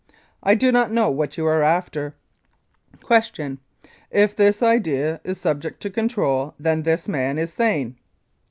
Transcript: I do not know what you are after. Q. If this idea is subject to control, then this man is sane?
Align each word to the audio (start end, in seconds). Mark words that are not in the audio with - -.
I 0.41 0.55
do 0.55 0.71
not 0.71 0.89
know 0.91 1.11
what 1.11 1.37
you 1.37 1.45
are 1.45 1.61
after. 1.61 2.15
Q. 3.07 3.59
If 4.09 4.35
this 4.35 4.63
idea 4.63 5.21
is 5.23 5.39
subject 5.39 5.79
to 5.83 5.91
control, 5.91 6.55
then 6.59 6.81
this 6.81 7.07
man 7.07 7.37
is 7.37 7.53
sane? 7.53 7.97